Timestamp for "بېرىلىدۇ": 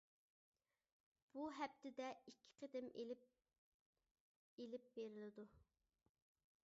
4.97-5.47